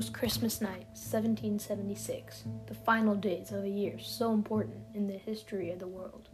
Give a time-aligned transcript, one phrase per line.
[0.00, 5.70] was Christmas night, 1776, the final days of a year so important in the history
[5.70, 6.30] of the world.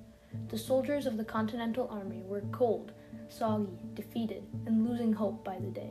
[0.51, 2.93] The soldiers of the Continental Army were cold,
[3.29, 5.91] soggy, defeated, and losing hope by the day.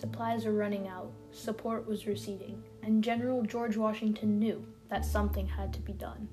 [0.00, 5.74] Supplies were running out, support was receding, and General George Washington knew that something had
[5.74, 6.26] to be done.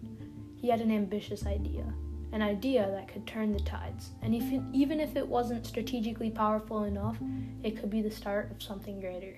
[0.55, 1.83] He had an ambitious idea,
[2.31, 6.29] an idea that could turn the tides, and if it, even if it wasn't strategically
[6.29, 7.17] powerful enough,
[7.61, 9.37] it could be the start of something greater.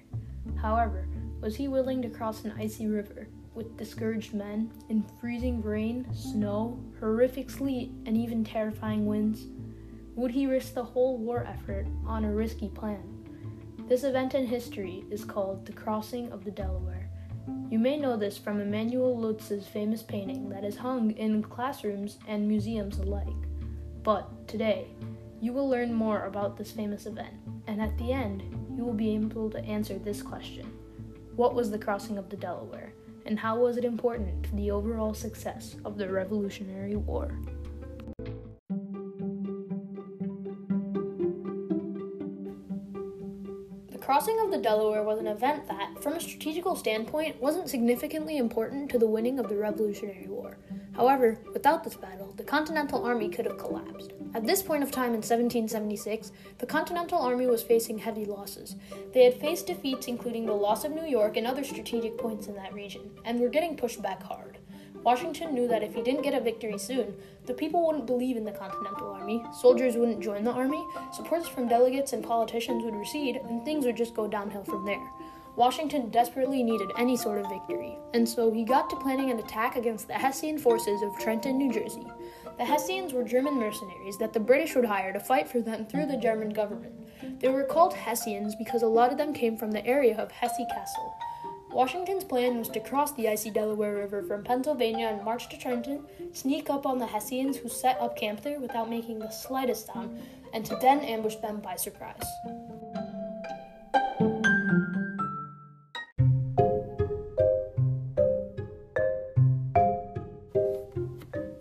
[0.62, 1.08] However,
[1.44, 6.80] was he willing to cross an icy river with discouraged men in freezing rain, snow,
[7.02, 9.48] horrific sleet, and even terrifying winds?
[10.16, 13.04] Would he risk the whole war effort on a risky plan?
[13.90, 17.10] This event in history is called the Crossing of the Delaware.
[17.70, 22.48] You may know this from Emanuel Leutze's famous painting that is hung in classrooms and
[22.48, 23.28] museums alike.
[24.02, 24.88] But today,
[25.42, 27.36] you will learn more about this famous event,
[27.68, 28.44] and at the end,
[28.78, 30.72] you will be able to answer this question
[31.36, 32.94] What was the crossing of the Delaware,
[33.26, 37.36] and how was it important to the overall success of the Revolutionary War?
[43.90, 48.38] The crossing of the Delaware was an event that, from a strategical standpoint, wasn't significantly
[48.38, 50.60] important to the winning of the Revolutionary War.
[50.92, 54.14] However, without this battle, Continental Army could have collapsed.
[54.36, 58.76] At this point of time in 1776, the Continental Army was facing heavy losses.
[59.12, 62.54] They had faced defeats including the loss of New York and other strategic points in
[62.54, 64.60] that region, and were getting pushed back hard.
[65.02, 67.16] Washington knew that if he didn't get a victory soon,
[67.48, 71.68] the people wouldn't believe in the Continental Army, soldiers wouldn't join the army, supports from
[71.68, 75.10] delegates and politicians would recede, and things would just go downhill from there.
[75.56, 79.76] Washington desperately needed any sort of victory, and so he got to planning an attack
[79.76, 82.08] against the Hessian forces of Trenton, New Jersey.
[82.58, 86.06] The Hessians were German mercenaries that the British would hire to fight for them through
[86.06, 86.94] the German government.
[87.40, 91.14] They were called Hessians because a lot of them came from the area of Hesse-Kassel.
[91.72, 96.06] Washington's plan was to cross the icy Delaware River from Pennsylvania and march to Trenton,
[96.32, 100.22] sneak up on the Hessians who set up camp there without making the slightest sound,
[100.54, 102.24] and to then ambush them by surprise.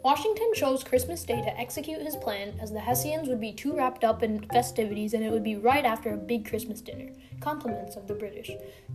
[0.02, 4.02] Washington chose Christmas Day to execute his plan as the Hessians would be too wrapped
[4.02, 7.12] up in festivities and it would be right after a big Christmas dinner.
[7.40, 8.50] Compliments of the British.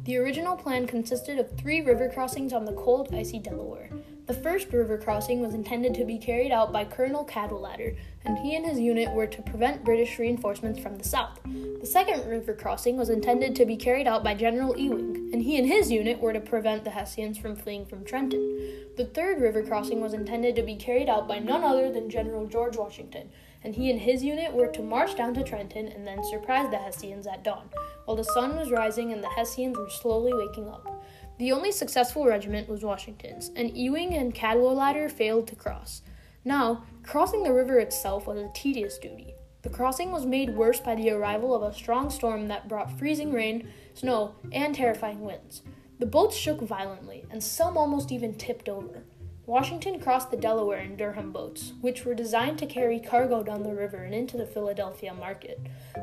[0.08, 3.90] The original plan consisted of three river crossings on the cold, icy Delaware.
[4.28, 8.56] The first river crossing was intended to be carried out by Colonel Cadwalader, and he
[8.56, 11.42] and his unit were to prevent British reinforcements from the south.
[11.44, 15.58] The second river crossing was intended to be carried out by General Ewing, and he
[15.58, 18.86] and his unit were to prevent the Hessians from fleeing from Trenton.
[18.96, 22.48] The third river crossing was intended to be carried out by none other than General
[22.48, 23.30] George Washington,
[23.64, 26.78] and he and his unit were to march down to Trenton and then surprise the
[26.78, 27.70] Hessians at dawn,
[28.06, 31.04] while the sun was rising and the Hessians were slowly waking up.
[31.38, 36.02] The only successful regiment was Washington's, and Ewing and Cadwalader failed to cross.
[36.44, 39.36] Now, crossing the river itself was a tedious duty.
[39.62, 43.34] The crossing was made worse by the arrival of a strong storm that brought freezing
[43.34, 45.62] rain, snow, and terrifying winds.
[46.00, 49.04] The boats shook violently, and some almost even tipped over.
[49.48, 53.74] Washington crossed the Delaware in Durham boats, which were designed to carry cargo down the
[53.74, 55.58] river and into the Philadelphia market.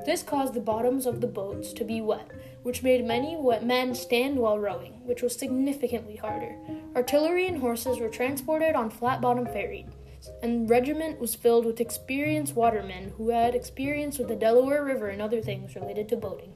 [0.06, 2.30] This caused the bottoms of the boats to be wet,
[2.62, 6.56] which made many men stand while rowing, which was significantly harder.
[6.96, 9.90] Artillery and horses were transported on flat bottom ferries,
[10.42, 15.10] and the regiment was filled with experienced watermen who had experience with the Delaware River
[15.10, 16.54] and other things related to boating.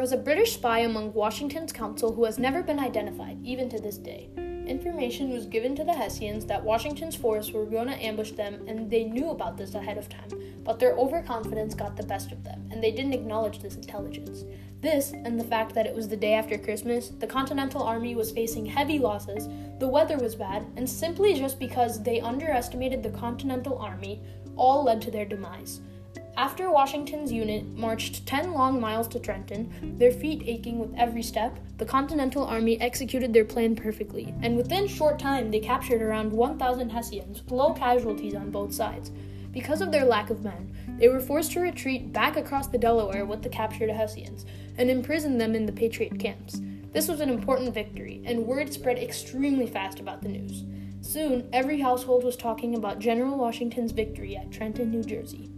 [0.00, 3.78] There was a British spy among Washington's council who has never been identified, even to
[3.78, 4.30] this day.
[4.66, 8.90] Information was given to the Hessians that Washington's force were going to ambush them, and
[8.90, 10.30] they knew about this ahead of time,
[10.64, 14.44] but their overconfidence got the best of them, and they didn't acknowledge this intelligence.
[14.80, 18.30] This, and the fact that it was the day after Christmas, the Continental Army was
[18.30, 23.76] facing heavy losses, the weather was bad, and simply just because they underestimated the Continental
[23.76, 24.22] Army,
[24.56, 25.82] all led to their demise.
[26.40, 31.58] After Washington's unit marched 10 long miles to Trenton, their feet aching with every step,
[31.76, 36.88] the Continental Army executed their plan perfectly, and within short time they captured around 1,000
[36.88, 39.10] Hessians with low casualties on both sides.
[39.52, 43.26] Because of their lack of men, they were forced to retreat back across the Delaware
[43.26, 44.46] with the captured Hessians
[44.78, 46.62] and imprison them in the Patriot camps.
[46.92, 50.64] This was an important victory, and word spread extremely fast about the news.
[51.02, 55.50] Soon, every household was talking about General Washington's victory at Trenton, New Jersey.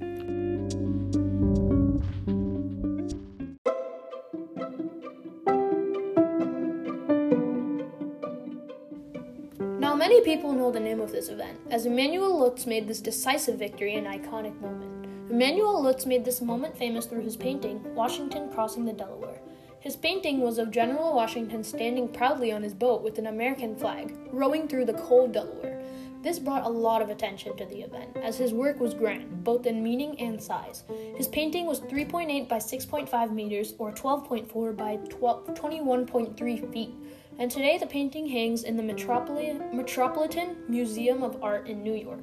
[10.02, 13.94] Many people know the name of this event, as Emanuel Leutze made this decisive victory
[13.94, 15.06] an iconic moment.
[15.31, 19.40] Emanuel Leutze made this moment famous through his painting, Washington Crossing the Delaware.
[19.78, 24.12] His painting was of General Washington standing proudly on his boat with an American flag,
[24.32, 25.81] rowing through the cold Delaware.
[26.22, 29.66] This brought a lot of attention to the event, as his work was grand, both
[29.66, 30.82] in meaning and size.
[31.16, 36.90] His painting was 3.8 by 6.5 meters, or 12.4 by 12, 21.3 feet,
[37.38, 42.20] and today the painting hangs in the Metropolitan Museum of Art in New York.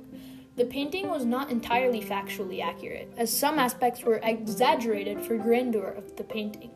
[0.56, 6.16] The painting was not entirely factually accurate, as some aspects were exaggerated for grandeur of
[6.18, 6.72] the painting.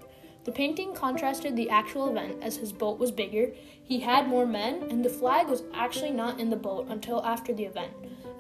[0.46, 3.52] The painting contrasted the actual event as his boat was bigger,
[3.84, 7.54] he had more men, and the flag was actually not in the boat until after
[7.54, 7.92] the event.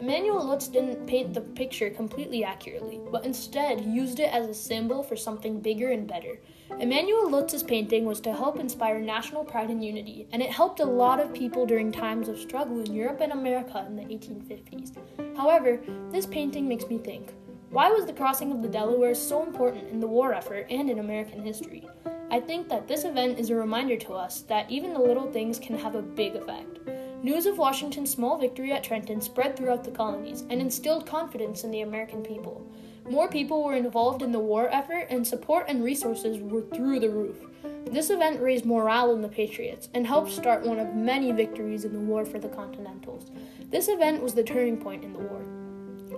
[0.01, 5.03] Emanuel Leutze didn't paint the picture completely accurately, but instead used it as a symbol
[5.03, 6.39] for something bigger and better.
[6.79, 10.85] Emanuel Leutze's painting was to help inspire national pride and unity, and it helped a
[10.85, 15.37] lot of people during times of struggle in Europe and America in the 1850s.
[15.37, 15.79] However,
[16.11, 17.33] this painting makes me think
[17.69, 20.99] why was the crossing of the Delaware so important in the war effort and in
[20.99, 21.89] American history?
[22.29, 25.57] I think that this event is a reminder to us that even the little things
[25.57, 26.79] can have a big effect.
[27.23, 31.71] News of Washington's small victory at Trenton spread throughout the colonies and instilled confidence in
[31.71, 32.67] the American people.
[33.09, 37.09] More people were involved in the war effort, and support and resources were through the
[37.09, 37.37] roof.
[37.85, 41.93] This event raised morale in the Patriots and helped start one of many victories in
[41.93, 43.31] the war for the Continentals.
[43.71, 45.45] This event was the turning point in the war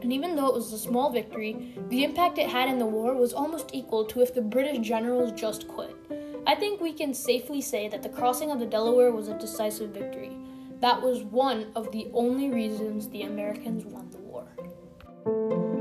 [0.01, 3.15] and even though it was a small victory, the impact it had in the war
[3.15, 5.95] was almost equal to if the British generals just quit.
[6.45, 9.89] I think we can safely say that the crossing of the Delaware was a decisive
[9.89, 10.37] victory.
[10.81, 15.74] That was one of the only reasons the Americans won the war.